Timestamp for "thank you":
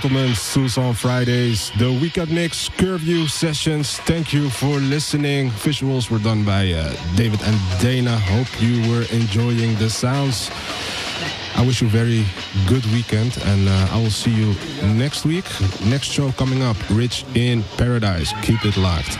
4.06-4.48